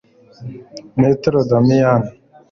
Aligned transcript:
Matteo 0.99 1.39
Darmian 1.49 2.01